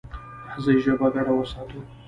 [0.49, 1.79] راځئ ژبه ګډه وساتو.